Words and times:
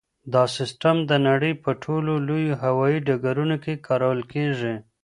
دا 0.33 0.43
سیسټم 0.55 0.97
د 1.09 1.11
نړۍ 1.27 1.53
په 1.63 1.71
ټولو 1.83 2.13
لویو 2.27 2.59
هوایي 2.63 2.99
ډګرونو 3.07 3.55
کې 3.63 3.81
کارول 3.87 4.19
کیږي. 4.33 4.75